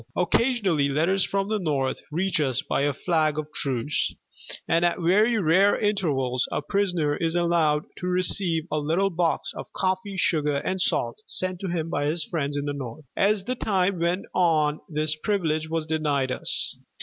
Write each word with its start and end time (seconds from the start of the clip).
Occasionally 0.15 0.89
letters 0.89 1.23
from 1.23 1.47
the 1.47 1.59
North 1.59 2.01
reach 2.11 2.39
us 2.41 2.63
by 2.63 2.81
a 2.81 2.91
flag 2.91 3.37
of 3.37 3.53
truce, 3.53 4.15
and 4.67 4.83
at 4.83 4.99
very 4.99 5.37
rare 5.37 5.79
intervals 5.79 6.47
a 6.51 6.63
prisoner 6.63 7.15
is 7.15 7.35
allowed 7.35 7.83
to 7.99 8.07
receive 8.07 8.63
a 8.71 8.79
little 8.79 9.11
box 9.11 9.53
of 9.53 9.71
coffee, 9.73 10.17
sugar, 10.17 10.55
and 10.55 10.81
salt, 10.81 11.21
sent 11.27 11.59
to 11.59 11.67
him 11.67 11.91
by 11.91 12.05
his 12.05 12.25
friends 12.25 12.57
in 12.57 12.65
the 12.65 12.73
North." 12.73 13.05
As 13.15 13.43
the 13.45 13.53
time 13.53 13.99
went 13.99 14.25
on 14.33 14.79
this 14.89 15.15
privilege 15.15 15.69
was 15.69 15.85
denied 15.85 16.31
us. 16.31 16.75